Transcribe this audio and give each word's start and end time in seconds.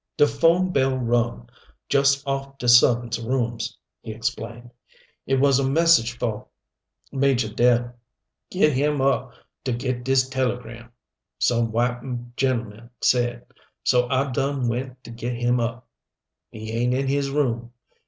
"De 0.17 0.25
phone 0.25 0.71
bell 0.71 0.97
rung, 0.97 1.47
jus' 1.87 2.25
off 2.25 2.57
de 2.57 2.65
su'vant's 2.67 3.19
rooms," 3.19 3.77
he 4.01 4.11
explained. 4.11 4.71
"It 5.27 5.39
was 5.39 5.59
a 5.59 5.69
message 5.69 6.17
fo' 6.17 6.47
Majo' 7.11 7.53
Dell. 7.53 7.93
'Get 8.49 8.73
him 8.73 8.99
up 8.99 9.33
to 9.63 9.71
get 9.73 10.03
dis 10.03 10.27
telegram,' 10.27 10.91
some 11.37 11.71
white 11.71 12.01
gen'lman 12.35 12.89
said, 12.99 13.45
so 13.83 14.09
I 14.09 14.31
done 14.31 14.67
went 14.67 15.03
to 15.03 15.11
get 15.11 15.35
him 15.35 15.59
up. 15.59 15.87
He 16.49 16.71
ain't 16.71 16.95
in 16.95 17.07
his 17.07 17.29
room. 17.29 17.71